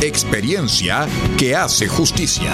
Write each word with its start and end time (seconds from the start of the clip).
experiencia 0.00 1.06
que 1.36 1.54
hace 1.54 1.86
justicia. 1.86 2.50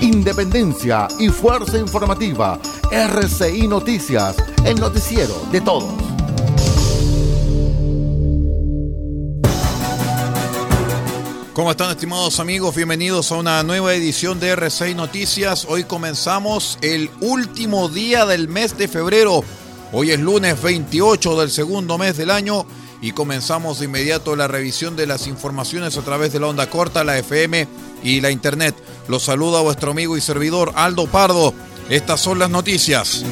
Independencia 0.00 1.08
y 1.18 1.28
fuerza 1.28 1.76
informativa. 1.76 2.58
RCI 2.90 3.68
Noticias, 3.68 4.36
el 4.64 4.80
noticiero 4.80 5.34
de 5.52 5.60
todos. 5.60 6.05
¿Cómo 11.56 11.70
están 11.70 11.90
estimados 11.90 12.38
amigos? 12.38 12.74
Bienvenidos 12.74 13.32
a 13.32 13.36
una 13.36 13.62
nueva 13.62 13.94
edición 13.94 14.38
de 14.38 14.54
R6 14.54 14.94
Noticias. 14.94 15.64
Hoy 15.66 15.84
comenzamos 15.84 16.76
el 16.82 17.08
último 17.22 17.88
día 17.88 18.26
del 18.26 18.46
mes 18.46 18.76
de 18.76 18.88
febrero. 18.88 19.42
Hoy 19.90 20.10
es 20.10 20.20
lunes 20.20 20.60
28 20.60 21.40
del 21.40 21.50
segundo 21.50 21.96
mes 21.96 22.18
del 22.18 22.30
año 22.30 22.66
y 23.00 23.12
comenzamos 23.12 23.78
de 23.78 23.86
inmediato 23.86 24.36
la 24.36 24.48
revisión 24.48 24.96
de 24.96 25.06
las 25.06 25.26
informaciones 25.28 25.96
a 25.96 26.02
través 26.02 26.30
de 26.34 26.40
la 26.40 26.48
onda 26.48 26.68
corta, 26.68 27.04
la 27.04 27.16
FM 27.16 27.66
y 28.02 28.20
la 28.20 28.30
internet. 28.30 28.76
Los 29.08 29.22
saluda 29.22 29.62
vuestro 29.62 29.92
amigo 29.92 30.18
y 30.18 30.20
servidor 30.20 30.72
Aldo 30.74 31.06
Pardo. 31.06 31.54
Estas 31.88 32.20
son 32.20 32.38
las 32.38 32.50
noticias. 32.50 33.24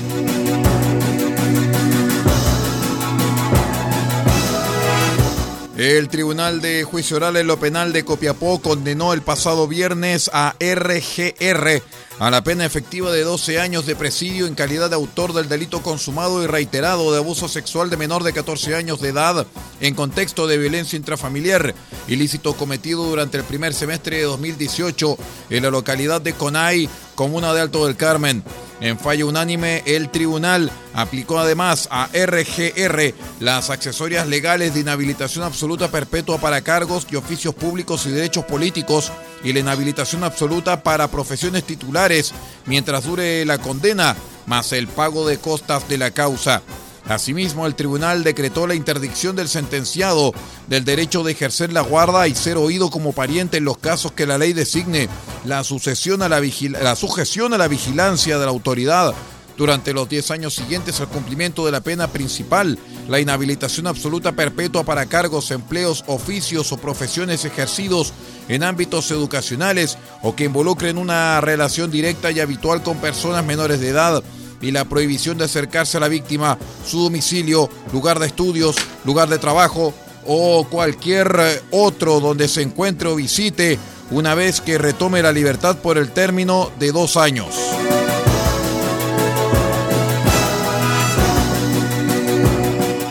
El 5.85 6.09
Tribunal 6.09 6.63
de 6.63 6.83
Juicio 6.83 7.19
Oral 7.19 7.37
en 7.37 7.47
lo 7.47 7.61
Penal 7.61 7.93
de 7.93 8.07
Copiapó 8.07 8.59
condenó 8.59 9.13
el 9.13 9.21
pasado 9.21 9.69
viernes 9.69 10.31
a 10.33 10.55
RGR 10.59 11.83
a 12.19 12.31
la 12.31 12.43
pena 12.43 12.65
efectiva 12.65 13.13
de 13.13 13.23
12 13.23 13.61
años 13.61 13.85
de 13.85 13.95
presidio 13.95 14.47
en 14.47 14.55
calidad 14.55 14.89
de 14.89 14.97
autor 14.97 15.35
del 15.35 15.47
delito 15.47 15.83
consumado 15.83 16.43
y 16.43 16.47
reiterado 16.47 17.13
de 17.13 17.19
abuso 17.19 17.49
sexual 17.49 17.91
de 17.91 17.99
menor 17.99 18.23
de 18.23 18.33
14 18.33 18.75
años 18.75 19.03
de 19.03 19.11
edad 19.11 19.47
en 19.83 19.95
contexto 19.95 20.47
de 20.47 20.57
violencia 20.57 20.97
intrafamiliar, 20.97 21.75
ilícito 22.09 22.55
cometido 22.55 23.05
durante 23.05 23.37
el 23.37 23.45
primer 23.45 23.75
semestre 23.75 24.17
de 24.17 24.23
2018 24.23 25.19
en 25.51 25.63
la 25.65 25.71
localidad 25.71 26.23
de 26.23 26.33
Conay, 26.33 26.89
comuna 27.15 27.53
de 27.53 27.61
Alto 27.61 27.85
del 27.85 27.97
Carmen. 27.97 28.43
En 28.81 28.99
fallo 28.99 29.29
unánime, 29.29 29.83
el 29.87 30.11
tribunal 30.11 30.71
aplicó 30.95 31.39
además 31.39 31.89
a 31.91 32.09
RGR 32.13 33.15
las 33.41 33.71
accesorias 33.71 34.27
legales 34.27 34.75
de 34.75 34.81
inhabilitación 34.81 35.45
absoluta 35.45 35.91
perpetua 35.91 36.39
para 36.39 36.63
cargos 36.63 37.07
y 37.11 37.17
oficios 37.17 37.55
públicos 37.55 38.05
y 38.07 38.11
derechos 38.11 38.45
políticos 38.45 39.13
y 39.45 39.53
la 39.53 39.61
inhabilitación 39.61 40.25
absoluta 40.25 40.83
para 40.83 41.09
profesiones 41.09 41.65
titulares 41.65 42.33
mientras 42.67 43.05
dure 43.05 43.45
la 43.45 43.59
condena, 43.59 44.17
más 44.47 44.73
el 44.73 44.89
pago 44.89 45.27
de 45.27 45.39
costas 45.39 45.89
de 45.89 45.99
la 45.99 46.11
causa. 46.11 46.63
Asimismo, 47.07 47.67
el 47.67 47.75
tribunal 47.75 48.25
decretó 48.25 48.67
la 48.67 48.75
interdicción 48.75 49.37
del 49.37 49.49
sentenciado 49.49 50.33
del 50.69 50.85
derecho 50.85 51.23
de 51.23 51.33
ejercer 51.33 51.73
la 51.73 51.83
guarda 51.83 52.29
y 52.29 52.35
ser 52.35 52.57
oído 52.57 52.91
como 52.91 53.13
pariente 53.13 53.59
en 53.59 53.65
los 53.65 53.77
casos 53.77 54.13
que 54.13 54.27
la 54.27 54.39
ley 54.39 54.55
designe 54.55 55.09
la, 55.45 55.59
a 55.59 56.29
la, 56.29 56.41
la 56.83 56.97
sujeción 56.97 57.53
a 57.53 57.59
la 57.59 57.69
vigilancia 57.69 58.39
de 58.39 58.45
la 58.45 58.51
autoridad. 58.51 59.15
Durante 59.57 59.93
los 59.93 60.09
10 60.09 60.33
años 60.33 60.55
siguientes 60.55 61.01
al 61.01 61.09
cumplimiento 61.09 61.65
de 61.65 61.71
la 61.71 61.81
pena 61.81 62.09
principal, 62.09 62.77
la 63.09 63.21
inhabilitación 63.21 63.87
absoluta 63.87 64.33
perpetua 64.33 64.83
para 64.83 65.07
cargos, 65.07 65.53
empleos, 65.53 66.03
oficios 66.09 66.73
o 66.73 66.77
profesiones 66.77 67.45
ejercidos 67.45 68.13
en 68.49 68.65
ámbitos 68.65 69.13
educacionales 69.13 69.97
o 70.23 70.35
que 70.35 70.45
involucren 70.45 70.99
una 70.99 71.41
relación 71.41 71.93
directa 71.93 72.33
y 72.33 72.41
habitual 72.41 72.83
con 72.83 72.97
personas 72.97 73.45
menores 73.45 73.79
de 73.79 73.91
edad 73.91 74.25
y 74.65 74.71
la 74.71 74.87
prohibición 74.87 75.37
de 75.37 75.45
acercarse 75.45 75.99
a 75.99 76.01
la 76.01 76.09
víctima, 76.09 76.59
su 76.87 77.03
domicilio, 77.03 77.69
lugar 77.93 78.19
de 78.19 78.27
estudios, 78.27 78.77
lugar 79.05 79.29
de 79.29 79.39
trabajo 79.39 79.93
o 80.27 80.67
cualquier 80.71 81.63
otro 81.71 82.19
donde 82.19 82.49
se 82.49 82.63
encuentre 82.63 83.09
o 83.09 83.17
visite 83.17 83.79
una 84.11 84.35
vez 84.35 84.61
que 84.61 84.79
retome 84.79 85.23
la 85.23 85.33
libertad 85.33 85.77
por 85.79 85.99
el 85.99 86.11
término 86.13 86.71
de 86.79 86.93
dos 86.93 87.17
años. 87.17 87.55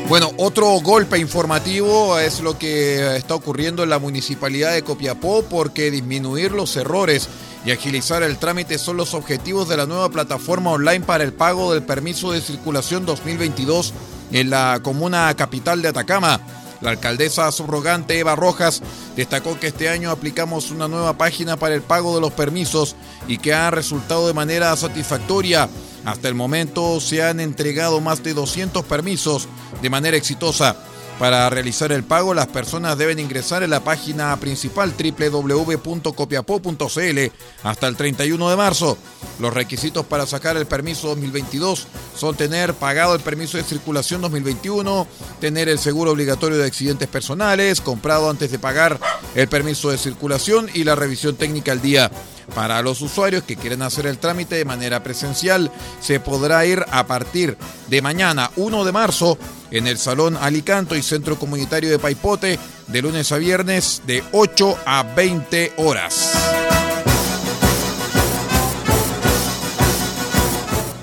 Bueno, 0.09 0.31
otro 0.37 0.67
golpe 0.81 1.17
informativo 1.17 2.19
es 2.19 2.41
lo 2.41 2.57
que 2.59 3.15
está 3.15 3.35
ocurriendo 3.35 3.83
en 3.83 3.89
la 3.89 3.99
municipalidad 3.99 4.73
de 4.73 4.83
Copiapó 4.83 5.43
porque 5.49 5.89
disminuir 5.91 6.51
los 6.51 6.75
errores 6.75 7.29
y 7.65 7.71
agilizar 7.71 8.21
el 8.21 8.37
trámite 8.37 8.77
son 8.77 8.97
los 8.97 9.13
objetivos 9.13 9.69
de 9.69 9.77
la 9.77 9.85
nueva 9.85 10.09
plataforma 10.09 10.71
online 10.71 11.05
para 11.05 11.23
el 11.23 11.33
pago 11.33 11.73
del 11.73 11.83
permiso 11.83 12.31
de 12.31 12.41
circulación 12.41 13.05
2022 13.05 13.93
en 14.33 14.49
la 14.49 14.81
comuna 14.83 15.33
capital 15.35 15.81
de 15.81 15.87
Atacama. 15.87 16.39
La 16.83 16.89
alcaldesa 16.91 17.49
subrogante 17.53 18.19
Eva 18.19 18.35
Rojas 18.35 18.81
destacó 19.15 19.57
que 19.57 19.67
este 19.67 19.87
año 19.87 20.11
aplicamos 20.11 20.69
una 20.69 20.89
nueva 20.89 21.17
página 21.17 21.55
para 21.55 21.75
el 21.75 21.81
pago 21.81 22.13
de 22.13 22.19
los 22.19 22.33
permisos 22.33 22.97
y 23.25 23.37
que 23.37 23.53
ha 23.53 23.71
resultado 23.71 24.27
de 24.27 24.33
manera 24.33 24.75
satisfactoria. 24.75 25.69
Hasta 26.03 26.27
el 26.27 26.35
momento 26.35 26.99
se 26.99 27.23
han 27.23 27.39
entregado 27.39 28.01
más 28.01 28.21
de 28.21 28.33
200 28.33 28.83
permisos 28.83 29.47
de 29.81 29.89
manera 29.89 30.17
exitosa. 30.17 30.75
Para 31.23 31.49
realizar 31.49 31.93
el 31.93 32.03
pago, 32.03 32.33
las 32.33 32.47
personas 32.47 32.97
deben 32.97 33.17
ingresar 33.17 33.63
en 33.63 33.69
la 33.69 33.81
página 33.81 34.37
principal 34.41 34.91
www.copiapó.cl 34.91 37.19
hasta 37.63 37.87
el 37.87 37.95
31 37.95 38.49
de 38.49 38.57
marzo. 38.57 38.97
Los 39.39 39.53
requisitos 39.53 40.05
para 40.05 40.25
sacar 40.25 40.57
el 40.57 40.65
permiso 40.65 41.07
2022 41.07 41.87
son 42.17 42.35
tener 42.35 42.73
pagado 42.73 43.15
el 43.15 43.21
permiso 43.21 43.55
de 43.55 43.63
circulación 43.63 44.19
2021, 44.19 45.07
tener 45.39 45.69
el 45.69 45.79
seguro 45.79 46.11
obligatorio 46.11 46.57
de 46.57 46.65
accidentes 46.65 47.07
personales, 47.07 47.79
comprado 47.79 48.29
antes 48.29 48.51
de 48.51 48.59
pagar 48.59 48.99
el 49.33 49.47
permiso 49.47 49.91
de 49.91 49.97
circulación 49.97 50.69
y 50.73 50.83
la 50.83 50.95
revisión 50.95 51.37
técnica 51.37 51.71
al 51.71 51.81
día. 51.81 52.11
Para 52.55 52.81
los 52.81 53.01
usuarios 53.01 53.43
que 53.43 53.55
quieren 53.55 53.81
hacer 53.81 54.05
el 54.05 54.17
trámite 54.17 54.55
de 54.55 54.65
manera 54.65 55.03
presencial, 55.03 55.71
se 55.99 56.19
podrá 56.19 56.65
ir 56.65 56.85
a 56.91 57.07
partir 57.07 57.57
de 57.87 58.01
mañana 58.01 58.51
1 58.55 58.85
de 58.85 58.91
marzo 58.91 59.37
en 59.71 59.87
el 59.87 59.97
Salón 59.97 60.37
Alicanto 60.39 60.95
y 60.95 61.01
Centro 61.01 61.39
Comunitario 61.39 61.89
de 61.89 61.99
Paipote 61.99 62.59
de 62.87 63.01
lunes 63.01 63.31
a 63.31 63.37
viernes 63.37 64.01
de 64.05 64.23
8 64.31 64.77
a 64.85 65.03
20 65.03 65.73
horas. 65.77 66.31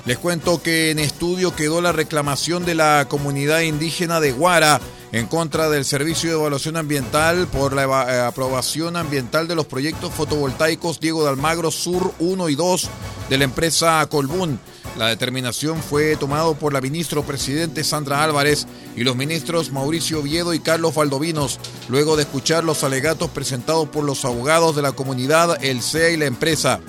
Les 0.05 0.17
cuento 0.17 0.61
que 0.61 0.91
en 0.91 0.99
estudio 0.99 1.55
quedó 1.55 1.79
la 1.79 1.91
reclamación 1.91 2.65
de 2.65 2.75
la 2.75 3.05
comunidad 3.07 3.61
indígena 3.61 4.19
de 4.19 4.31
Guara 4.31 4.81
en 5.11 5.27
contra 5.27 5.69
del 5.69 5.83
Servicio 5.83 6.29
de 6.29 6.37
Evaluación 6.37 6.77
Ambiental 6.77 7.47
por 7.47 7.73
la 7.73 7.83
eh, 7.83 8.21
aprobación 8.21 8.95
ambiental 8.95 9.47
de 9.47 9.55
los 9.55 9.65
proyectos 9.65 10.13
fotovoltaicos 10.13 10.99
Diego 10.99 11.23
de 11.23 11.29
Almagro 11.29 11.69
Sur 11.69 12.13
1 12.19 12.49
y 12.49 12.55
2 12.55 12.89
de 13.29 13.37
la 13.37 13.43
empresa 13.43 14.05
Colbún. 14.09 14.59
La 14.97 15.07
determinación 15.07 15.81
fue 15.81 16.15
tomada 16.17 16.53
por 16.53 16.73
la 16.73 16.81
ministra 16.81 17.21
presidente 17.21 17.83
Sandra 17.83 18.23
Álvarez 18.23 18.67
y 18.95 19.03
los 19.03 19.15
ministros 19.15 19.71
Mauricio 19.71 20.19
Oviedo 20.19 20.53
y 20.53 20.59
Carlos 20.59 20.95
Valdovinos, 20.95 21.59
luego 21.87 22.15
de 22.15 22.23
escuchar 22.23 22.63
los 22.63 22.83
alegatos 22.83 23.29
presentados 23.29 23.87
por 23.89 24.03
los 24.03 24.25
abogados 24.25 24.75
de 24.75 24.81
la 24.81 24.91
comunidad, 24.91 25.63
el 25.63 25.81
CEA 25.81 26.09
y 26.11 26.17
la 26.17 26.25
empresa. 26.25 26.79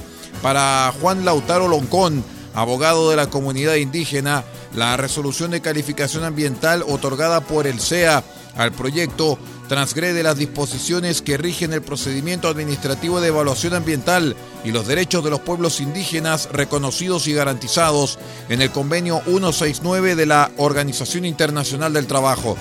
Para 0.42 0.92
Juan 1.00 1.24
Lautaro 1.24 1.68
Loncón, 1.68 2.24
abogado 2.54 3.10
de 3.10 3.16
la 3.16 3.28
comunidad 3.28 3.76
indígena, 3.76 4.44
la 4.74 4.96
resolución 4.96 5.50
de 5.50 5.60
calificación 5.60 6.24
ambiental 6.24 6.84
otorgada 6.86 7.40
por 7.40 7.66
el 7.66 7.80
CEA 7.80 8.22
al 8.56 8.72
proyecto 8.72 9.38
transgrede 9.68 10.22
las 10.22 10.36
disposiciones 10.36 11.22
que 11.22 11.38
rigen 11.38 11.72
el 11.72 11.80
procedimiento 11.82 12.48
administrativo 12.48 13.20
de 13.20 13.28
evaluación 13.28 13.74
ambiental 13.74 14.36
y 14.64 14.70
los 14.70 14.86
derechos 14.86 15.24
de 15.24 15.30
los 15.30 15.40
pueblos 15.40 15.80
indígenas 15.80 16.48
reconocidos 16.52 17.26
y 17.26 17.32
garantizados 17.32 18.18
en 18.48 18.60
el 18.60 18.70
convenio 18.70 19.22
169 19.24 20.14
de 20.14 20.26
la 20.26 20.50
Organización 20.58 21.24
Internacional 21.24 21.94
del 21.94 22.06
Trabajo. 22.06 22.58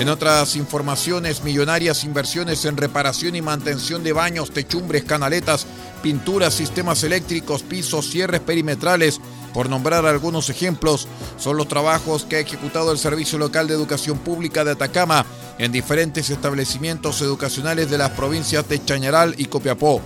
En 0.00 0.08
otras 0.08 0.56
informaciones, 0.56 1.44
millonarias 1.44 2.04
inversiones 2.04 2.64
en 2.64 2.78
reparación 2.78 3.36
y 3.36 3.42
mantención 3.42 4.02
de 4.02 4.14
baños, 4.14 4.50
techumbres, 4.50 5.04
canaletas, 5.04 5.66
pinturas, 6.02 6.54
sistemas 6.54 7.04
eléctricos, 7.04 7.62
pisos, 7.62 8.08
cierres 8.08 8.40
perimetrales, 8.40 9.20
por 9.52 9.68
nombrar 9.68 10.06
algunos 10.06 10.48
ejemplos, 10.48 11.06
son 11.36 11.58
los 11.58 11.68
trabajos 11.68 12.24
que 12.24 12.36
ha 12.36 12.40
ejecutado 12.40 12.92
el 12.92 12.98
Servicio 12.98 13.38
Local 13.38 13.68
de 13.68 13.74
Educación 13.74 14.16
Pública 14.16 14.64
de 14.64 14.70
Atacama 14.70 15.26
en 15.58 15.70
diferentes 15.70 16.30
establecimientos 16.30 17.20
educacionales 17.20 17.90
de 17.90 17.98
las 17.98 18.12
provincias 18.12 18.66
de 18.70 18.82
Chañaral 18.82 19.34
y 19.36 19.44
Copiapó. 19.44 20.00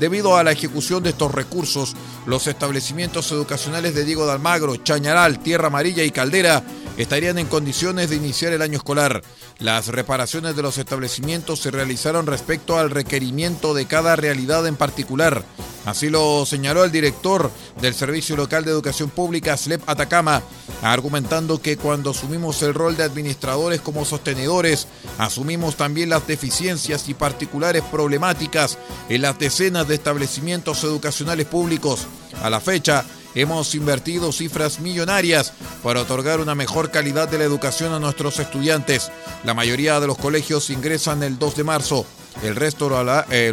Debido 0.00 0.38
a 0.38 0.42
la 0.42 0.52
ejecución 0.52 1.02
de 1.02 1.10
estos 1.10 1.32
recursos, 1.32 1.94
los 2.24 2.46
establecimientos 2.46 3.30
educacionales 3.30 3.94
de 3.94 4.06
Diego 4.06 4.24
de 4.24 4.32
Almagro, 4.32 4.76
Chañaral, 4.76 5.38
Tierra 5.38 5.66
Amarilla 5.66 6.02
y 6.02 6.10
Caldera 6.10 6.64
estarían 6.96 7.38
en 7.38 7.46
condiciones 7.46 8.10
de 8.10 8.16
iniciar 8.16 8.52
el 8.52 8.62
año 8.62 8.76
escolar. 8.76 9.22
Las 9.58 9.88
reparaciones 9.88 10.56
de 10.56 10.62
los 10.62 10.78
establecimientos 10.78 11.60
se 11.60 11.70
realizaron 11.70 12.26
respecto 12.26 12.78
al 12.78 12.90
requerimiento 12.90 13.74
de 13.74 13.86
cada 13.86 14.16
realidad 14.16 14.66
en 14.66 14.76
particular. 14.76 15.44
Así 15.84 16.08
lo 16.08 16.46
señaló 16.46 16.84
el 16.84 16.92
director 16.92 17.50
del 17.80 17.94
Servicio 17.94 18.36
Local 18.36 18.64
de 18.64 18.70
Educación 18.70 19.10
Pública, 19.10 19.56
SLEP 19.56 19.86
Atacama, 19.86 20.42
argumentando 20.82 21.60
que 21.60 21.76
cuando 21.76 22.10
asumimos 22.10 22.62
el 22.62 22.72
rol 22.72 22.96
de 22.96 23.02
administradores 23.02 23.82
como 23.82 24.06
sostenedores, 24.06 24.86
asumimos 25.18 25.76
también 25.76 26.08
las 26.08 26.26
deficiencias 26.26 27.08
y 27.10 27.14
particulares 27.14 27.82
problemáticas 27.90 28.78
en 29.10 29.22
las 29.22 29.38
decenas 29.38 29.86
de 29.86 29.96
establecimientos 29.96 30.82
educacionales 30.84 31.46
públicos. 31.46 32.06
A 32.42 32.48
la 32.48 32.60
fecha, 32.60 33.04
hemos 33.34 33.74
invertido 33.74 34.32
cifras 34.32 34.80
millonarias 34.80 35.52
para 35.82 36.00
otorgar 36.00 36.40
una 36.40 36.54
mejor 36.54 36.90
calidad 36.90 37.28
de 37.28 37.38
la 37.38 37.44
educación 37.44 37.92
a 37.92 37.98
nuestros 37.98 38.38
estudiantes. 38.38 39.10
La 39.44 39.54
mayoría 39.54 40.00
de 40.00 40.06
los 40.06 40.18
colegios 40.18 40.70
ingresan 40.70 41.22
el 41.22 41.38
2 41.38 41.56
de 41.56 41.64
marzo. 41.64 42.06
El 42.42 42.56
resto 42.56 42.88
lo 42.88 42.98
hará, 42.98 43.26
eh, 43.30 43.52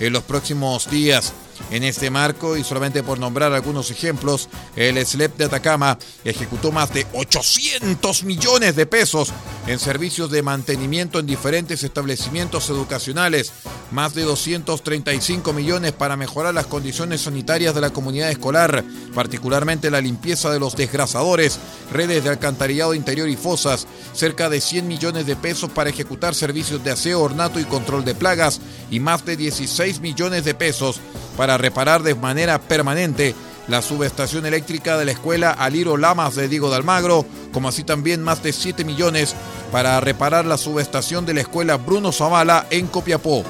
en 0.00 0.12
los 0.12 0.22
próximos 0.22 0.90
días. 0.90 1.32
En 1.70 1.84
este 1.84 2.10
marco, 2.10 2.56
y 2.56 2.64
solamente 2.64 3.02
por 3.02 3.18
nombrar 3.18 3.52
algunos 3.52 3.90
ejemplos, 3.90 4.48
el 4.76 5.04
SLEP 5.04 5.36
de 5.38 5.44
Atacama 5.46 5.98
ejecutó 6.24 6.70
más 6.70 6.92
de 6.92 7.06
800 7.14 8.24
millones 8.24 8.76
de 8.76 8.86
pesos 8.86 9.32
en 9.66 9.78
servicios 9.78 10.30
de 10.30 10.42
mantenimiento 10.42 11.18
en 11.18 11.26
diferentes 11.26 11.82
establecimientos 11.82 12.68
educacionales, 12.68 13.52
más 13.90 14.14
de 14.14 14.22
235 14.22 15.52
millones 15.52 15.92
para 15.92 16.16
mejorar 16.16 16.52
las 16.52 16.66
condiciones 16.66 17.22
sanitarias 17.22 17.74
de 17.74 17.80
la 17.80 17.90
comunidad 17.90 18.30
escolar, 18.30 18.84
particularmente 19.14 19.90
la 19.90 20.00
limpieza 20.00 20.50
de 20.50 20.58
los 20.58 20.76
desgrasadores, 20.76 21.58
redes 21.92 22.24
de 22.24 22.30
alcantarillado 22.30 22.94
interior 22.94 23.28
y 23.28 23.36
fosas, 23.36 23.86
cerca 24.12 24.48
de 24.48 24.60
100 24.60 24.88
millones 24.88 25.26
de 25.26 25.36
pesos 25.36 25.70
para 25.70 25.90
ejecutar 25.90 26.34
servicios 26.34 26.82
de 26.84 26.90
aseo, 26.90 27.20
ornato 27.20 27.60
y 27.60 27.64
control 27.64 28.04
de 28.04 28.14
plagas 28.14 28.60
y 28.90 29.00
más 29.00 29.24
de 29.24 29.36
16 29.36 30.00
millones 30.00 30.44
de 30.44 30.54
pesos 30.54 31.00
para 31.36 31.58
reparar 31.58 32.02
de 32.02 32.14
manera 32.14 32.60
permanente 32.60 33.34
la 33.68 33.82
subestación 33.82 34.44
eléctrica 34.46 34.96
de 34.96 35.04
la 35.04 35.12
escuela 35.12 35.50
Aliro 35.52 35.96
Lamas 35.96 36.34
de 36.34 36.48
Diego 36.48 36.70
de 36.70 36.76
Almagro, 36.76 37.24
como 37.52 37.68
así 37.68 37.84
también 37.84 38.22
más 38.22 38.42
de 38.42 38.52
7 38.52 38.84
millones 38.84 39.34
para 39.70 40.00
reparar 40.00 40.44
la 40.44 40.58
subestación 40.58 41.24
de 41.26 41.34
la 41.34 41.40
escuela 41.42 41.76
Bruno 41.76 42.12
Zavala 42.12 42.66
en 42.70 42.86
Copiapó. 42.86 43.44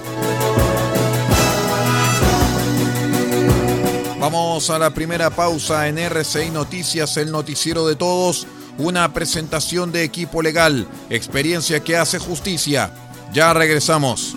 Vamos 4.20 4.70
a 4.70 4.78
la 4.78 4.90
primera 4.90 5.30
pausa 5.30 5.88
en 5.88 5.98
RCI 5.98 6.50
Noticias, 6.50 7.16
el 7.16 7.32
noticiero 7.32 7.86
de 7.88 7.96
todos, 7.96 8.46
una 8.78 9.12
presentación 9.12 9.90
de 9.90 10.04
equipo 10.04 10.42
legal, 10.42 10.86
experiencia 11.10 11.80
que 11.80 11.96
hace 11.96 12.18
justicia. 12.18 12.92
Ya 13.32 13.52
regresamos. 13.52 14.36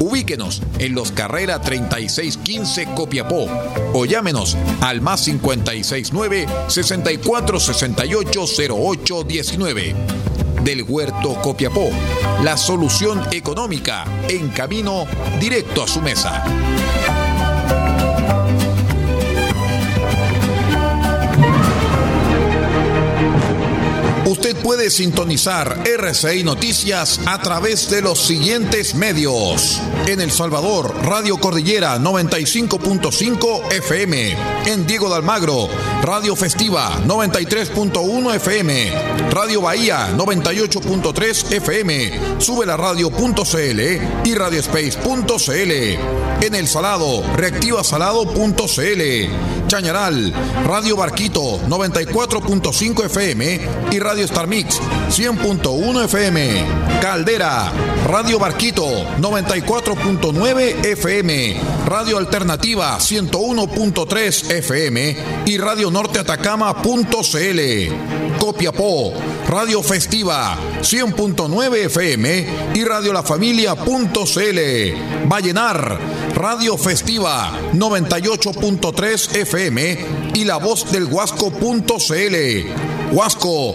Ubíquenos 0.00 0.62
en 0.78 0.94
los 0.94 1.12
Carrera 1.12 1.60
3615 1.60 2.88
Copiapó 2.96 3.46
o 3.92 4.06
llámenos 4.06 4.56
al 4.80 5.02
más 5.02 5.24
569 5.26 6.46
6468 6.68 8.46
0819 8.74 9.94
del 10.64 10.82
Huerto 10.82 11.34
Copiapó, 11.42 11.90
la 12.42 12.56
solución 12.56 13.22
económica 13.32 14.04
en 14.28 14.48
camino 14.48 15.06
directo 15.38 15.82
a 15.82 15.88
su 15.88 16.00
mesa. 16.00 16.44
Usted 24.26 24.56
puede 24.56 24.90
sintonizar 24.90 25.82
RCI 25.84 26.44
Noticias 26.44 27.20
a 27.26 27.40
través 27.42 27.90
de 27.90 28.00
los 28.00 28.18
siguientes 28.20 28.94
medios. 28.94 29.80
En 30.06 30.20
El 30.20 30.30
Salvador, 30.30 30.94
Radio 31.04 31.38
Cordillera 31.38 31.98
95.5 31.98 33.72
FM. 33.72 34.36
En 34.66 34.86
Diego 34.86 35.08
de 35.08 35.16
Almagro, 35.16 35.68
Radio 36.02 36.34
Festiva 36.34 36.98
93.1 37.06 38.34
FM. 38.34 38.92
Radio 39.30 39.60
Bahía 39.60 40.08
98.3 40.16 41.52
FM. 41.52 42.40
Sube 42.40 42.66
la 42.66 42.76
radio.cl 42.76 43.80
y 44.24 44.34
radiospace.cl. 44.34 45.70
En 46.42 46.54
El 46.54 46.66
Salado, 46.66 47.22
reactivasalado.cl. 47.36 49.68
Chañaral, 49.68 50.32
Radio 50.66 50.96
Barquito 50.96 51.60
94.5 51.68 53.04
FM 53.04 53.60
y 53.92 53.98
Radio 54.00 54.24
Star 54.24 54.48
Mix 54.48 54.80
100.1 55.10 56.04
FM. 56.06 56.66
Caldera, 57.00 57.70
Radio 58.08 58.40
Barquito 58.40 59.06
94.9 60.00 60.86
FM. 60.86 61.60
Radio 61.86 62.18
Alternativa 62.18 62.98
101.3 62.98 64.50
FM 64.50 65.16
y 65.46 65.58
Radio 65.58 65.90
Norte 65.90 66.20
Atacama.cl. 66.20 68.38
Copiapó, 68.38 69.12
Radio 69.48 69.82
Festiva 69.82 70.56
100.9 70.80 71.84
FM 71.86 72.46
y 72.74 72.84
Radio 72.84 73.12
La 73.12 73.22
Familia.cl. 73.22 75.28
Vallenar, 75.28 75.98
Radio 76.34 76.78
Festiva 76.78 77.52
98.3 77.74 79.36
FM 79.36 79.98
y 80.34 80.44
La 80.44 80.56
Voz 80.56 80.90
del 80.90 81.04
Huasco.cl. 81.04 83.12
Huasco, 83.12 83.74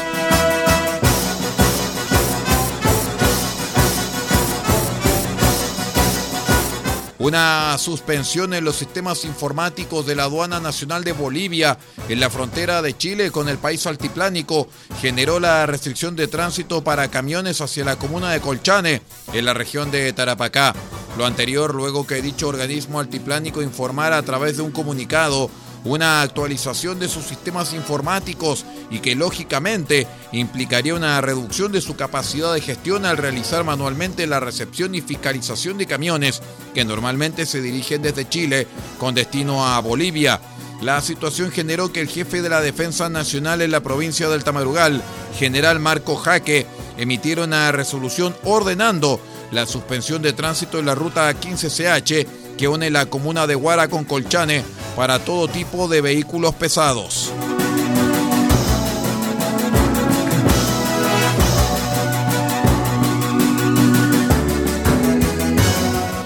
Una 7.28 7.76
suspensión 7.76 8.54
en 8.54 8.64
los 8.64 8.76
sistemas 8.76 9.26
informáticos 9.26 10.06
de 10.06 10.16
la 10.16 10.22
aduana 10.22 10.60
nacional 10.60 11.04
de 11.04 11.12
Bolivia 11.12 11.76
en 12.08 12.20
la 12.20 12.30
frontera 12.30 12.80
de 12.80 12.96
Chile 12.96 13.30
con 13.30 13.50
el 13.50 13.58
país 13.58 13.86
altiplánico 13.86 14.66
generó 15.02 15.38
la 15.38 15.66
restricción 15.66 16.16
de 16.16 16.26
tránsito 16.26 16.82
para 16.82 17.10
camiones 17.10 17.60
hacia 17.60 17.84
la 17.84 17.96
comuna 17.96 18.30
de 18.30 18.40
Colchane 18.40 19.02
en 19.34 19.44
la 19.44 19.52
región 19.52 19.90
de 19.90 20.10
Tarapacá. 20.14 20.74
Lo 21.18 21.26
anterior 21.26 21.74
luego 21.74 22.06
que 22.06 22.22
dicho 22.22 22.48
organismo 22.48 22.98
altiplánico 22.98 23.60
informara 23.60 24.16
a 24.16 24.22
través 24.22 24.56
de 24.56 24.62
un 24.62 24.70
comunicado 24.70 25.50
una 25.88 26.22
actualización 26.22 26.98
de 26.98 27.08
sus 27.08 27.24
sistemas 27.24 27.72
informáticos 27.72 28.64
y 28.90 29.00
que 29.00 29.14
lógicamente 29.14 30.06
implicaría 30.32 30.94
una 30.94 31.20
reducción 31.20 31.72
de 31.72 31.80
su 31.80 31.96
capacidad 31.96 32.52
de 32.54 32.60
gestión 32.60 33.06
al 33.06 33.16
realizar 33.16 33.64
manualmente 33.64 34.26
la 34.26 34.40
recepción 34.40 34.94
y 34.94 35.00
fiscalización 35.00 35.78
de 35.78 35.86
camiones 35.86 36.42
que 36.74 36.84
normalmente 36.84 37.46
se 37.46 37.60
dirigen 37.60 38.02
desde 38.02 38.28
Chile 38.28 38.66
con 38.98 39.14
destino 39.14 39.66
a 39.66 39.80
Bolivia. 39.80 40.40
La 40.82 41.00
situación 41.00 41.50
generó 41.50 41.92
que 41.92 42.00
el 42.00 42.08
jefe 42.08 42.40
de 42.40 42.48
la 42.48 42.60
Defensa 42.60 43.08
Nacional 43.08 43.62
en 43.62 43.72
la 43.72 43.82
provincia 43.82 44.28
del 44.28 44.44
Tamarugal, 44.44 45.02
general 45.36 45.80
Marco 45.80 46.14
Jaque, 46.14 46.66
emitiera 46.96 47.44
una 47.44 47.72
resolución 47.72 48.36
ordenando 48.44 49.20
la 49.50 49.66
suspensión 49.66 50.22
de 50.22 50.32
tránsito 50.32 50.78
en 50.78 50.86
la 50.86 50.94
ruta 50.94 51.32
15CH 51.32 52.26
que 52.58 52.66
une 52.66 52.90
la 52.90 53.06
comuna 53.06 53.46
de 53.46 53.54
Guara 53.54 53.88
con 53.88 54.04
Colchane 54.04 54.64
para 54.96 55.20
todo 55.20 55.46
tipo 55.46 55.86
de 55.86 56.00
vehículos 56.00 56.54
pesados. 56.56 57.32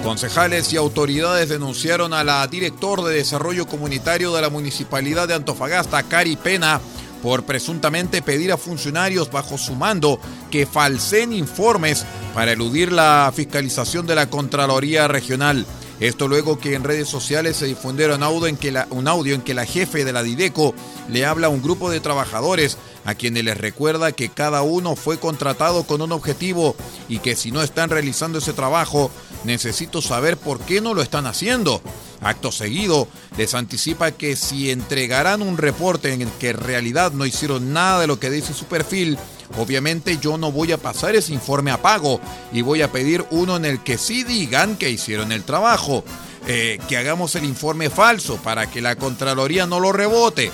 Concejales 0.03 0.73
y 0.73 0.77
autoridades 0.79 1.51
denunciaron 1.51 2.15
a 2.15 2.25
la 2.25 2.47
director 2.47 3.05
de 3.05 3.15
Desarrollo 3.15 3.67
Comunitario 3.67 4.33
de 4.33 4.41
la 4.41 4.49
Municipalidad 4.49 5.29
de 5.29 5.35
Antofagasta, 5.35 6.03
Cari 6.05 6.37
Pena, 6.37 6.81
por 7.23 7.45
presuntamente 7.45 8.23
pedir 8.23 8.53
a 8.53 8.57
funcionarios 8.57 9.31
bajo 9.31 9.59
su 9.59 9.75
mando 9.75 10.19
que 10.51 10.65
falseen 10.67 11.33
informes 11.33 12.07
para 12.35 12.53
eludir 12.53 12.91
la 12.91 13.31
fiscalización 13.35 14.07
de 14.07 14.15
la 14.15 14.31
Contraloría 14.31 15.09
Regional. 15.09 15.67
Esto 16.03 16.27
luego 16.27 16.59
que 16.59 16.75
en 16.75 16.83
redes 16.83 17.09
sociales 17.09 17.59
se 17.59 17.67
difundieron 17.67 18.25
audio 18.25 18.49
en 18.49 18.57
que 18.57 18.73
la, 18.73 18.89
un 18.91 19.07
audio 19.07 19.37
en 19.37 19.41
que 19.41 19.55
la 19.55 19.67
jefe 19.67 20.05
de 20.05 20.13
la 20.13 20.25
Dideco 20.25 20.75
le 21.09 21.25
habla 21.25 21.47
a 21.47 21.51
un 21.51 21.63
grupo 21.63 21.91
de 21.91 22.01
trabajadores 22.01 22.77
a 23.05 23.15
quienes 23.15 23.45
les 23.45 23.57
recuerda 23.57 24.11
que 24.11 24.29
cada 24.29 24.63
uno 24.63 24.97
fue 24.97 25.21
contratado 25.21 25.85
con 25.85 26.03
un 26.03 26.11
objetivo 26.11 26.75
y 27.09 27.21
que 27.21 27.37
si 27.37 27.53
no 27.53 27.63
están 27.63 27.89
realizando 27.89 28.39
ese 28.39 28.53
trabajo, 28.53 29.13
necesito 29.45 30.03
saber 30.03 30.37
por 30.37 30.59
qué 30.59 30.81
no 30.81 30.93
lo 30.93 31.03
están 31.03 31.25
haciendo. 31.27 31.81
Acto 32.21 32.51
seguido, 32.51 33.07
les 33.37 33.55
anticipa 33.55 34.11
que 34.11 34.35
si 34.35 34.73
entregarán 34.73 35.41
un 35.41 35.57
reporte 35.57 36.13
en 36.13 36.23
el 36.23 36.31
que 36.33 36.51
en 36.51 36.59
realidad 36.59 37.13
no 37.13 37.27
hicieron 37.27 37.73
nada 37.73 38.01
de 38.01 38.09
lo 38.09 38.19
que 38.19 38.31
dice 38.31 38.55
su 38.55 38.65
perfil, 38.65 39.19
Obviamente 39.59 40.19
yo 40.19 40.39
no 40.39 40.51
voy 40.51 40.73
a 40.73 40.79
pasar 40.79 41.15
ese 41.15 41.33
informe 41.33 41.71
a 41.71 41.83
pago 41.83 42.21
y 42.53 42.63
voy 42.63 42.83
a 42.83 42.91
pedir 42.91 43.25
uno 43.31 43.57
en 43.57 43.65
el 43.65 43.83
que 43.83 43.99
sí 43.99 44.25
digan 44.25 44.77
que 44.77 44.91
hicieron 44.91 45.33
el 45.33 45.45
trabajo, 45.45 46.05
eh, 46.47 46.79
que 46.89 46.97
hagamos 46.97 47.35
el 47.35 47.45
informe 47.45 47.91
falso 47.91 48.37
para 48.37 48.71
que 48.71 48.81
la 48.81 48.97
Contraloría 48.97 49.67
no 49.67 49.81
lo 49.81 49.93
rebote. 49.93 50.51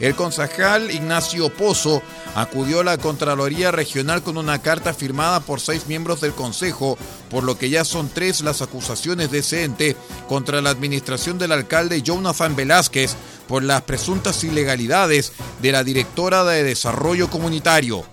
El 0.00 0.16
concejal 0.16 0.90
Ignacio 0.90 1.48
Pozo 1.54 2.02
acudió 2.34 2.82
la 2.82 2.98
Contraloría 2.98 3.70
Regional 3.70 4.22
con 4.22 4.36
una 4.36 4.60
carta 4.60 4.94
firmada 4.94 5.40
por 5.40 5.60
seis 5.60 5.86
miembros 5.86 6.20
del 6.20 6.32
Consejo, 6.32 6.98
por 7.30 7.44
lo 7.44 7.58
que 7.58 7.70
ya 7.70 7.84
son 7.84 8.08
tres 8.08 8.40
las 8.40 8.62
acusaciones 8.62 9.30
de 9.30 9.38
ese 9.38 9.64
ente 9.64 9.96
contra 10.28 10.60
la 10.60 10.70
administración 10.70 11.38
del 11.38 11.52
alcalde 11.52 12.02
Jonathan 12.02 12.56
Velázquez 12.56 13.16
por 13.48 13.62
las 13.62 13.82
presuntas 13.82 14.42
ilegalidades 14.44 15.32
de 15.60 15.72
la 15.72 15.84
directora 15.84 16.44
de 16.44 16.64
Desarrollo 16.64 17.28
Comunitario. 17.28 18.04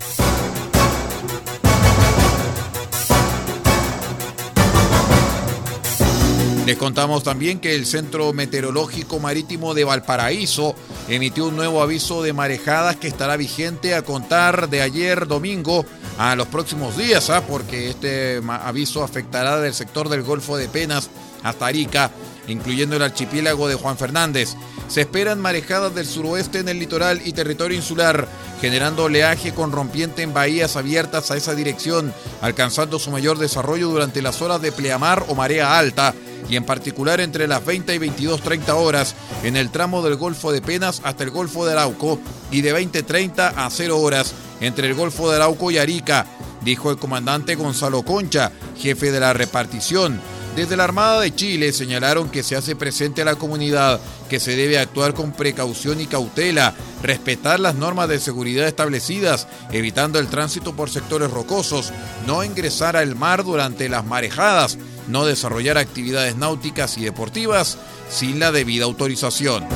Les 6.69 6.77
contamos 6.77 7.23
también 7.23 7.60
que 7.60 7.73
el 7.73 7.88
Centro 7.88 8.32
Meteorológico 8.32 9.19
Marítimo 9.19 9.73
de 9.73 9.86
Valparaíso 9.86 10.75
emitió 11.08 11.47
un 11.47 11.55
nuevo 11.55 11.82
aviso 11.82 12.21
de 12.21 12.32
marejadas 12.32 12.95
que 12.95 13.08
estará 13.08 13.38
vigente 13.38 13.95
a 13.95 14.03
contar 14.03 14.69
de 14.69 14.84
ayer 14.84 15.25
domingo 15.25 15.84
a 16.19 16.36
los 16.36 16.47
próximos 16.47 16.95
días, 16.95 17.32
¿ah? 17.32 17.41
porque 17.47 17.89
este 17.89 18.39
aviso 18.47 19.03
afectará 19.03 19.60
del 19.60 19.73
sector 19.73 20.10
del 20.10 20.21
Golfo 20.21 20.58
de 20.58 20.67
Penas 20.67 21.10
hasta 21.41 21.65
Arica, 21.65 22.12
incluyendo 22.47 22.97
el 22.97 23.01
archipiélago 23.01 23.67
de 23.67 23.73
Juan 23.73 23.97
Fernández. 23.97 24.53
Se 24.89 25.01
esperan 25.01 25.41
marejadas 25.41 25.95
del 25.95 26.05
suroeste 26.05 26.60
en 26.60 26.69
el 26.69 26.77
litoral 26.77 27.19
y 27.25 27.34
territorio 27.34 27.77
insular, 27.77 28.27
generando 28.62 29.05
oleaje 29.05 29.55
con 29.55 29.71
rompiente 29.71 30.21
en 30.21 30.36
bahías 30.36 30.75
abiertas 30.75 31.32
a 31.32 31.38
esa 31.38 31.55
dirección, 31.55 32.13
alcanzando 32.41 32.99
su 32.99 33.10
mayor 33.10 33.39
desarrollo 33.39 33.89
durante 33.89 34.21
las 34.21 34.39
horas 34.43 34.62
de 34.62 34.71
pleamar 34.71 35.25
o 35.29 35.34
marea 35.34 35.79
alta 35.79 36.13
y 36.49 36.56
en 36.56 36.65
particular 36.65 37.19
entre 37.21 37.47
las 37.47 37.65
20 37.65 37.95
y 37.95 37.99
22.30 37.99 38.69
horas 38.73 39.15
en 39.43 39.56
el 39.56 39.69
tramo 39.69 40.02
del 40.02 40.15
Golfo 40.15 40.52
de 40.52 40.62
Penas 40.62 41.02
hasta 41.04 41.23
el 41.23 41.32
Golfo 41.32 41.65
de 41.65 41.73
Arauco 41.73 42.19
y 42.52 42.62
de 42.62 42.75
20.30 42.75 43.54
a 43.56 43.69
0 43.69 43.99
horas 43.99 44.34
entre 44.62 44.88
el 44.88 44.93
Golfo 44.93 45.30
de 45.30 45.38
Arauco 45.38 45.71
y 45.71 45.78
Arica, 45.78 46.25
dijo 46.62 46.91
el 46.91 46.97
comandante 46.97 47.56
Gonzalo 47.56 48.04
Concha, 48.04 48.52
jefe 48.78 49.12
de 49.12 49.19
la 49.19 49.34
repartición. 49.34 50.19
Desde 50.56 50.75
la 50.75 50.84
Armada 50.84 51.21
de 51.21 51.34
Chile 51.34 51.71
señalaron 51.71 52.30
que 52.30 52.43
se 52.43 52.56
hace 52.56 52.75
presente 52.75 53.21
a 53.21 53.25
la 53.25 53.36
comunidad 53.36 53.99
que 54.30 54.39
se 54.39 54.56
debe 54.56 54.78
actuar 54.78 55.13
con 55.13 55.32
precaución 55.32 56.02
y 56.02 56.08
cautela, 56.08 56.73
respetar 57.02 57.60
las 57.60 57.75
normas 57.75 58.10
de 58.10 58.19
seguridad 58.19 58.67
establecidas, 58.67 59.47
evitando 59.71 60.19
el 60.19 60.28
tránsito 60.28 60.75
por 60.75 60.89
sectores 60.89 61.32
rocosos, 61.32 61.91
no 62.28 62.43
ingresar 62.43 62.97
al 62.97 63.15
mar 63.15 63.43
durante 63.43 63.89
las 63.89 64.06
marejadas, 64.06 64.78
no 65.10 65.26
desarrollar 65.26 65.78
actividades 65.78 66.38
náuticas 66.38 66.98
y 66.98 67.04
deportivas 67.04 67.78
sin 68.10 68.39
la 68.39 68.52
debida 68.52 68.86
autorización. 68.86 69.67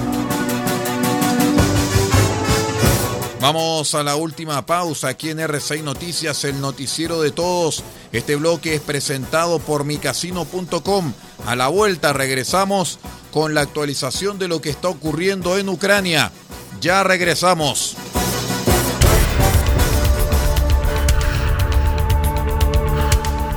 Vamos 3.43 3.93
a 3.93 4.03
la 4.03 4.15
última 4.15 4.65
pausa 4.65 5.09
aquí 5.09 5.29
en 5.29 5.39
R6 5.39 5.83
Noticias, 5.83 6.45
el 6.45 6.61
noticiero 6.61 7.19
de 7.19 7.31
todos. 7.31 7.83
Este 8.13 8.37
bloque 8.37 8.75
es 8.75 8.79
presentado 8.79 9.59
por 9.59 9.83
micasino.com. 9.83 11.13
A 11.45 11.55
la 11.57 11.67
vuelta 11.67 12.13
regresamos 12.13 12.99
con 13.33 13.53
la 13.53 13.59
actualización 13.59 14.39
de 14.39 14.47
lo 14.47 14.61
que 14.61 14.69
está 14.69 14.87
ocurriendo 14.87 15.57
en 15.57 15.67
Ucrania. 15.67 16.31
Ya 16.79 17.03
regresamos. 17.03 17.97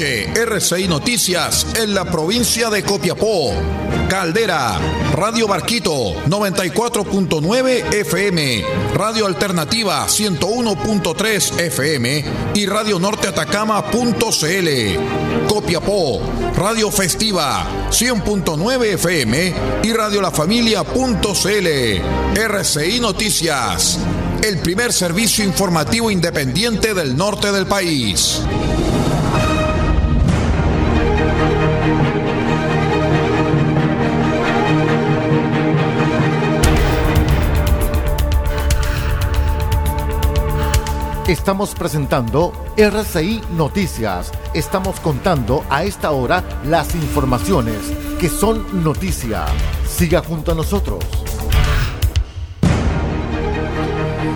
RCI 0.00 0.88
Noticias 0.88 1.66
en 1.74 1.94
la 1.94 2.06
provincia 2.06 2.70
de 2.70 2.82
Copiapó. 2.82 3.52
Caldera, 4.08 4.78
Radio 5.12 5.46
Barquito 5.46 6.14
94.9 6.26 7.94
FM, 7.94 8.64
Radio 8.94 9.26
Alternativa 9.26 10.06
101.3 10.06 11.60
FM 11.60 12.24
y 12.54 12.64
Radio 12.64 12.98
Norte 12.98 13.28
Atacama.cl. 13.28 14.68
Copiapó, 15.46 16.22
Radio 16.56 16.90
Festiva 16.90 17.66
100.9 17.90 18.94
FM 18.94 19.54
y 19.82 19.92
Radio 19.92 20.22
La 20.22 20.30
Familia.cl. 20.30 21.68
RCI 22.36 23.00
Noticias, 23.00 23.98
el 24.42 24.60
primer 24.60 24.94
servicio 24.94 25.44
informativo 25.44 26.10
independiente 26.10 26.94
del 26.94 27.14
norte 27.14 27.52
del 27.52 27.66
país. 27.66 28.40
Estamos 41.30 41.76
presentando 41.76 42.52
RCI 42.76 43.40
Noticias. 43.52 44.32
Estamos 44.52 44.98
contando 44.98 45.64
a 45.70 45.84
esta 45.84 46.10
hora 46.10 46.42
las 46.64 46.92
informaciones 46.96 47.76
que 48.18 48.28
son 48.28 48.82
noticia. 48.82 49.46
Siga 49.88 50.24
junto 50.24 50.50
a 50.50 50.56
nosotros. 50.56 51.04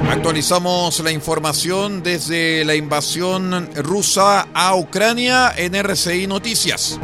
Actualizamos 0.08 1.00
la 1.00 1.10
información 1.10 2.04
desde 2.04 2.64
la 2.64 2.76
invasión 2.76 3.70
rusa 3.74 4.46
a 4.54 4.76
Ucrania 4.76 5.52
en 5.56 5.74
RCI 5.74 6.28
Noticias. 6.28 7.00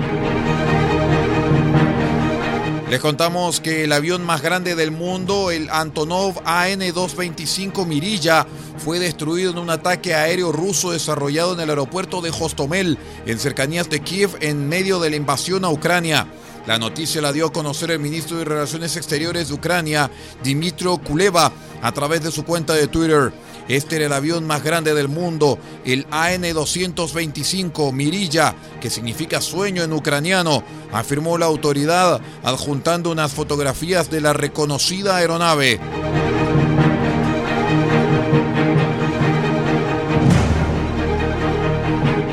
Les 2.90 2.98
contamos 2.98 3.61
que 3.61 3.85
el 3.85 3.92
avión 3.92 4.24
más 4.24 4.42
grande 4.42 4.74
del 4.74 4.90
mundo, 4.90 5.53
el 5.53 5.70
Antonov 5.70 6.42
AN-225 6.44 7.87
Mirilla, 7.87 8.48
fue 8.79 8.98
destruido 8.98 9.53
en 9.53 9.59
un 9.59 9.70
ataque 9.70 10.12
aéreo 10.12 10.50
ruso 10.50 10.90
desarrollado 10.90 11.53
en 11.53 11.61
el 11.61 11.70
aeropuerto 11.70 12.20
de 12.20 12.31
Hostomel, 12.31 12.98
en 13.26 13.38
cercanías 13.38 13.88
de 13.88 14.00
Kiev, 14.00 14.37
en 14.40 14.68
medio 14.68 14.98
de 14.98 15.11
la 15.11 15.14
invasión 15.14 15.64
a 15.64 15.70
Ucrania. 15.70 16.26
La 16.66 16.79
noticia 16.79 17.22
la 17.22 17.33
dio 17.33 17.46
a 17.46 17.53
conocer 17.53 17.92
el 17.92 18.00
ministro 18.00 18.38
de 18.38 18.44
Relaciones 18.44 18.96
Exteriores 18.96 19.46
de 19.48 19.55
Ucrania, 19.55 20.11
Dimitro 20.42 20.98
Kuleva, 20.98 21.53
a 21.81 21.92
través 21.92 22.24
de 22.24 22.33
su 22.33 22.44
cuenta 22.44 22.74
de 22.74 22.88
Twitter. 22.88 23.33
Este 23.68 23.96
era 23.96 24.07
el 24.07 24.12
avión 24.12 24.46
más 24.46 24.62
grande 24.62 24.94
del 24.94 25.09
mundo, 25.09 25.59
el 25.85 26.07
AN-225 26.11 27.92
Mirilla, 27.92 28.55
que 28.81 28.90
significa 28.90 29.40
sueño 29.40 29.83
en 29.83 29.92
ucraniano, 29.92 30.62
afirmó 30.92 31.38
la 31.38 31.46
autoridad, 31.46 32.20
adjuntando 32.42 33.11
unas 33.11 33.33
fotografías 33.33 34.11
de 34.11 34.20
la 34.20 34.33
reconocida 34.33 35.16
aeronave. 35.16 35.81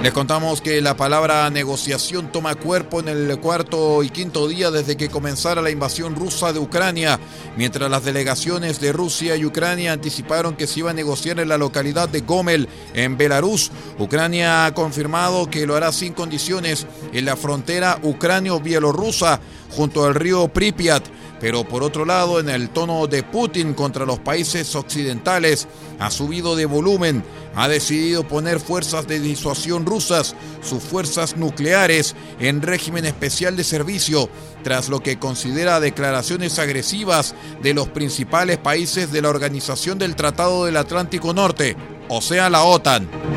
Les 0.07 0.13
contamos 0.13 0.61
que 0.61 0.79
la 0.79 0.95
palabra 0.95 1.49
negociación 1.49 2.31
toma 2.31 2.55
cuerpo 2.55 3.01
en 3.01 3.09
el 3.09 3.37
cuarto 3.39 4.03
y 4.03 4.09
quinto 4.09 4.47
día 4.47 4.71
desde 4.71 4.95
que 4.95 5.09
comenzara 5.09 5.61
la 5.61 5.69
invasión 5.69 6.15
rusa 6.15 6.53
de 6.53 6.59
Ucrania, 6.59 7.19
mientras 7.57 7.91
las 7.91 8.05
delegaciones 8.05 8.79
de 8.79 8.93
Rusia 8.93 9.35
y 9.35 9.43
Ucrania 9.43 9.91
anticiparon 9.91 10.55
que 10.55 10.65
se 10.65 10.79
iba 10.79 10.91
a 10.91 10.93
negociar 10.93 11.41
en 11.41 11.49
la 11.49 11.57
localidad 11.57 12.07
de 12.07 12.21
Gomel, 12.21 12.69
en 12.93 13.17
Belarus. 13.17 13.69
Ucrania 13.99 14.65
ha 14.65 14.73
confirmado 14.73 15.49
que 15.49 15.67
lo 15.67 15.75
hará 15.75 15.91
sin 15.91 16.13
condiciones 16.13 16.87
en 17.11 17.25
la 17.25 17.35
frontera 17.35 17.99
ucranio-bielorrusa 18.01 19.41
junto 19.71 20.05
al 20.05 20.15
río 20.15 20.47
Pripyat. 20.47 21.03
Pero 21.39 21.63
por 21.63 21.84
otro 21.84 22.06
lado, 22.06 22.39
en 22.39 22.50
el 22.50 22.69
tono 22.69 23.06
de 23.08 23.23
Putin 23.23 23.73
contra 23.73 24.06
los 24.06 24.19
países 24.19 24.76
occidentales, 24.76 25.67
ha 26.00 26.10
subido 26.10 26.56
de 26.56 26.65
volumen, 26.65 27.23
ha 27.56 27.67
decidido 27.67 28.28
poner 28.28 28.60
fuerzas 28.60 29.08
de 29.08 29.19
disuasión 29.19 29.86
rusas, 29.86 30.36
sus 30.62 30.82
fuerzas 30.82 31.38
nucleares, 31.38 32.15
en 32.39 32.62
régimen 32.62 33.06
especial 33.06 33.56
de 33.56 33.63
servicio, 33.63 34.30
tras 34.63 34.89
lo 34.89 35.02
que 35.02 35.19
considera 35.19 35.80
declaraciones 35.80 36.60
agresivas 36.60 37.36
de 37.62 37.73
los 37.73 37.88
principales 37.88 38.58
países 38.58 39.12
de 39.12 39.21
la 39.21 39.30
Organización 39.30 40.00
del 40.00 40.15
Tratado 40.15 40.65
del 40.65 40.78
Atlántico 40.78 41.34
Norte, 41.34 41.76
o 42.10 42.21
sea, 42.21 42.50
la 42.50 42.63
OTAN. 42.63 43.37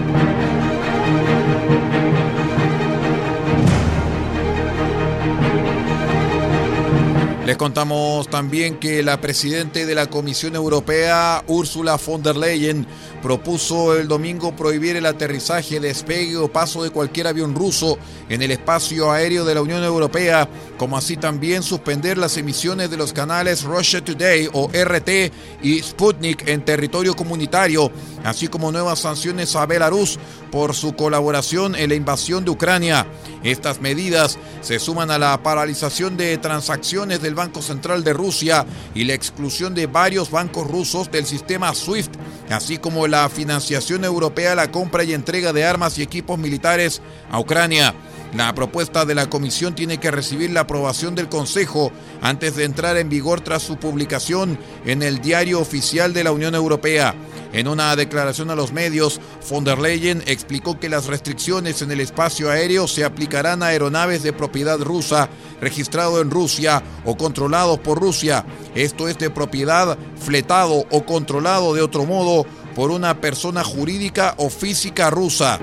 Les 7.46 7.56
contamos 7.56 8.28
también 8.28 8.76
que 8.76 9.02
la 9.02 9.20
presidenta 9.20 9.80
de 9.80 9.94
la 9.94 10.08
Comisión 10.08 10.54
Europea, 10.54 11.42
Ursula 11.46 11.96
von 11.96 12.22
der 12.22 12.36
Leyen, 12.36 12.86
propuso 13.22 13.96
el 13.96 14.08
domingo 14.08 14.56
prohibir 14.56 14.96
el 14.96 15.06
aterrizaje, 15.06 15.80
despegue 15.80 16.36
o 16.36 16.50
paso 16.50 16.82
de 16.82 16.90
cualquier 16.90 17.26
avión 17.26 17.54
ruso 17.54 17.98
en 18.28 18.42
el 18.42 18.50
espacio 18.50 19.10
aéreo 19.10 19.44
de 19.44 19.54
la 19.54 19.62
Unión 19.62 19.84
Europea, 19.84 20.48
como 20.78 20.96
así 20.96 21.16
también 21.16 21.62
suspender 21.62 22.18
las 22.18 22.36
emisiones 22.36 22.90
de 22.90 22.96
los 22.96 23.12
canales 23.12 23.64
Russia 23.64 24.02
Today 24.02 24.48
o 24.52 24.68
RT 24.68 25.32
y 25.62 25.80
Sputnik 25.80 26.48
en 26.48 26.64
territorio 26.64 27.14
comunitario, 27.14 27.90
así 28.24 28.48
como 28.48 28.72
nuevas 28.72 29.00
sanciones 29.00 29.54
a 29.56 29.66
Belarus 29.66 30.18
por 30.50 30.74
su 30.74 30.94
colaboración 30.94 31.74
en 31.74 31.90
la 31.90 31.94
invasión 31.94 32.44
de 32.44 32.50
Ucrania. 32.50 33.06
Estas 33.42 33.80
medidas 33.80 34.38
se 34.60 34.78
suman 34.78 35.10
a 35.10 35.18
la 35.18 35.42
paralización 35.42 36.16
de 36.16 36.36
transacciones 36.38 37.22
del 37.22 37.34
Banco 37.34 37.62
Central 37.62 38.04
de 38.04 38.12
Rusia 38.12 38.66
y 38.94 39.04
la 39.04 39.14
exclusión 39.14 39.74
de 39.74 39.86
varios 39.86 40.30
bancos 40.30 40.66
rusos 40.66 41.10
del 41.10 41.26
sistema 41.26 41.74
SWIFT, 41.74 42.12
así 42.50 42.78
como 42.78 43.06
la 43.10 43.28
financiación 43.28 44.04
europea 44.04 44.52
a 44.52 44.54
la 44.54 44.70
compra 44.70 45.04
y 45.04 45.12
entrega 45.12 45.52
de 45.52 45.64
armas 45.64 45.98
y 45.98 46.02
equipos 46.02 46.38
militares 46.38 47.02
a 47.30 47.40
Ucrania. 47.40 47.94
La 48.34 48.54
propuesta 48.54 49.04
de 49.04 49.16
la 49.16 49.28
Comisión 49.28 49.74
tiene 49.74 49.98
que 49.98 50.12
recibir 50.12 50.50
la 50.50 50.60
aprobación 50.60 51.16
del 51.16 51.28
Consejo 51.28 51.90
antes 52.22 52.54
de 52.54 52.64
entrar 52.64 52.96
en 52.96 53.08
vigor 53.08 53.40
tras 53.40 53.62
su 53.64 53.76
publicación 53.76 54.56
en 54.84 55.02
el 55.02 55.20
Diario 55.20 55.60
Oficial 55.60 56.12
de 56.12 56.22
la 56.22 56.30
Unión 56.30 56.54
Europea. 56.54 57.12
En 57.52 57.66
una 57.66 57.96
declaración 57.96 58.50
a 58.50 58.54
los 58.54 58.72
medios, 58.72 59.20
von 59.48 59.64
der 59.64 59.80
Leyen 59.80 60.22
explicó 60.26 60.78
que 60.78 60.88
las 60.88 61.06
restricciones 61.06 61.82
en 61.82 61.90
el 61.90 61.98
espacio 61.98 62.48
aéreo 62.48 62.86
se 62.86 63.04
aplicarán 63.04 63.64
a 63.64 63.66
aeronaves 63.66 64.22
de 64.22 64.32
propiedad 64.32 64.78
rusa, 64.78 65.28
registrado 65.60 66.20
en 66.20 66.30
Rusia 66.30 66.84
o 67.04 67.16
controlados 67.16 67.80
por 67.80 67.98
Rusia. 67.98 68.44
Esto 68.76 69.08
es 69.08 69.18
de 69.18 69.30
propiedad, 69.30 69.98
fletado 70.20 70.86
o 70.88 71.04
controlado 71.04 71.74
de 71.74 71.82
otro 71.82 72.06
modo 72.06 72.46
por 72.74 72.90
una 72.90 73.20
persona 73.20 73.64
jurídica 73.64 74.34
o 74.38 74.50
física 74.50 75.10
rusa. 75.10 75.58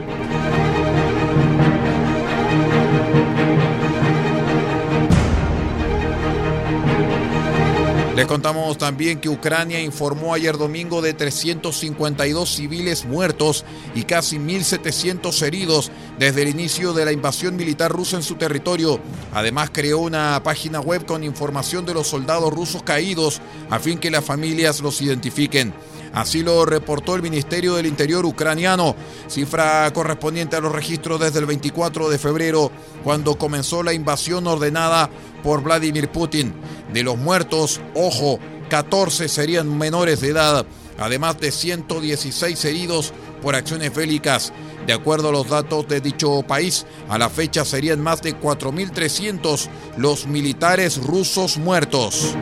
Les 8.17 8.25
contamos 8.25 8.79
también 8.79 9.19
que 9.19 9.29
Ucrania 9.29 9.79
informó 9.79 10.33
ayer 10.33 10.57
domingo 10.57 11.03
de 11.03 11.13
352 11.13 12.49
civiles 12.49 13.05
muertos 13.05 13.63
y 13.93 14.05
casi 14.05 14.39
1.700 14.39 15.39
heridos 15.43 15.91
desde 16.17 16.41
el 16.41 16.47
inicio 16.47 16.93
de 16.93 17.05
la 17.05 17.11
invasión 17.11 17.55
militar 17.55 17.91
rusa 17.91 18.17
en 18.17 18.23
su 18.23 18.33
territorio. 18.33 18.99
Además 19.35 19.69
creó 19.71 19.99
una 19.99 20.41
página 20.43 20.79
web 20.79 21.05
con 21.05 21.23
información 21.23 21.85
de 21.85 21.93
los 21.93 22.07
soldados 22.07 22.51
rusos 22.51 22.81
caídos 22.81 23.39
a 23.69 23.77
fin 23.77 23.99
que 23.99 24.09
las 24.09 24.25
familias 24.25 24.81
los 24.81 24.99
identifiquen. 24.99 25.71
Así 26.17 26.41
lo 26.41 26.65
reportó 26.65 27.13
el 27.13 27.21
Ministerio 27.21 27.75
del 27.75 27.85
Interior 27.85 28.25
ucraniano, 28.25 28.95
cifra 29.27 29.93
correspondiente 29.93 30.55
a 30.55 30.59
los 30.59 30.71
registros 30.71 31.19
desde 31.19 31.37
el 31.37 31.45
24 31.45 32.09
de 32.09 32.17
febrero, 32.17 32.71
cuando 33.03 33.37
comenzó 33.37 33.83
la 33.83 33.93
invasión 33.93 34.47
ordenada 34.47 35.11
por 35.43 35.61
Vladimir 35.61 36.09
Putin. 36.09 36.55
De 36.91 37.03
los 37.03 37.19
muertos, 37.19 37.81
ojo, 37.93 38.39
14 38.67 39.29
serían 39.29 39.77
menores 39.77 40.19
de 40.21 40.29
edad, 40.29 40.65
además 40.97 41.39
de 41.39 41.51
116 41.51 42.65
heridos 42.65 43.13
por 43.43 43.53
acciones 43.53 43.93
bélicas. 43.93 44.53
De 44.87 44.93
acuerdo 44.93 45.29
a 45.29 45.33
los 45.33 45.47
datos 45.47 45.87
de 45.87 46.01
dicho 46.01 46.41
país, 46.47 46.87
a 47.09 47.19
la 47.19 47.29
fecha 47.29 47.63
serían 47.63 48.01
más 48.01 48.23
de 48.23 48.35
4.300 48.35 49.69
los 49.97 50.25
militares 50.25 50.97
rusos 50.97 51.59
muertos. 51.59 52.35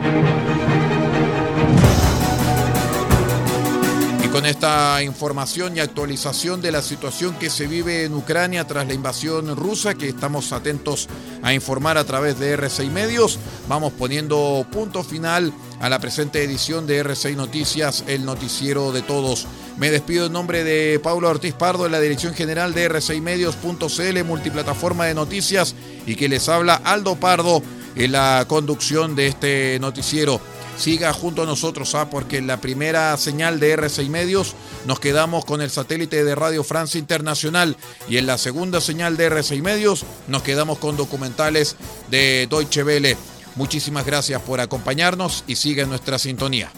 Con 4.36 4.44
esta 4.44 5.02
información 5.02 5.74
y 5.74 5.80
actualización 5.80 6.60
de 6.60 6.70
la 6.70 6.82
situación 6.82 7.34
que 7.36 7.48
se 7.48 7.66
vive 7.66 8.04
en 8.04 8.12
Ucrania 8.12 8.66
tras 8.66 8.86
la 8.86 8.92
invasión 8.92 9.56
rusa, 9.56 9.94
que 9.94 10.10
estamos 10.10 10.52
atentos 10.52 11.08
a 11.42 11.54
informar 11.54 11.96
a 11.96 12.04
través 12.04 12.38
de 12.38 12.54
R6 12.54 12.90
Medios. 12.90 13.38
Vamos 13.66 13.94
poniendo 13.94 14.66
punto 14.70 15.02
final 15.02 15.54
a 15.80 15.88
la 15.88 16.00
presente 16.00 16.44
edición 16.44 16.86
de 16.86 17.02
R6 17.02 17.34
Noticias, 17.34 18.04
el 18.08 18.26
noticiero 18.26 18.92
de 18.92 19.00
todos. 19.00 19.46
Me 19.78 19.90
despido 19.90 20.26
en 20.26 20.34
nombre 20.34 20.64
de 20.64 21.00
Paulo 21.02 21.30
Ortiz 21.30 21.54
Pardo, 21.54 21.86
en 21.86 21.92
la 21.92 22.00
dirección 22.00 22.34
general 22.34 22.74
de 22.74 22.90
R6 22.90 23.22
Medios.cl, 23.22 24.22
multiplataforma 24.22 25.06
de 25.06 25.14
noticias, 25.14 25.74
y 26.04 26.14
que 26.14 26.28
les 26.28 26.50
habla 26.50 26.74
Aldo 26.84 27.16
Pardo 27.16 27.62
en 27.94 28.12
la 28.12 28.44
conducción 28.46 29.16
de 29.16 29.28
este 29.28 29.78
noticiero 29.80 30.42
siga 30.76 31.12
junto 31.12 31.42
a 31.42 31.46
nosotros, 31.46 31.94
¿ah? 31.94 32.10
porque 32.10 32.38
en 32.38 32.46
la 32.46 32.60
primera 32.60 33.16
señal 33.16 33.60
de 33.60 33.76
R6 33.76 34.08
Medios 34.08 34.54
nos 34.86 35.00
quedamos 35.00 35.44
con 35.44 35.62
el 35.62 35.70
satélite 35.70 36.24
de 36.24 36.34
Radio 36.34 36.64
Francia 36.64 36.98
Internacional 36.98 37.76
y 38.08 38.18
en 38.18 38.26
la 38.26 38.38
segunda 38.38 38.80
señal 38.80 39.16
de 39.16 39.30
R6 39.30 39.62
Medios 39.62 40.04
nos 40.28 40.42
quedamos 40.42 40.78
con 40.78 40.96
documentales 40.96 41.76
de 42.10 42.46
Deutsche 42.48 42.84
Welle. 42.84 43.16
Muchísimas 43.56 44.04
gracias 44.04 44.40
por 44.42 44.60
acompañarnos 44.60 45.44
y 45.46 45.56
siga 45.56 45.82
en 45.82 45.88
nuestra 45.88 46.18
sintonía. 46.18 46.70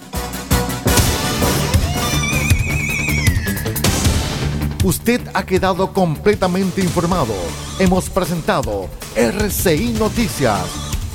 Usted 4.84 5.20
ha 5.34 5.44
quedado 5.44 5.92
completamente 5.92 6.80
informado. 6.80 7.34
Hemos 7.80 8.08
presentado 8.08 8.88
RCI 9.16 9.96
Noticias 9.98 10.87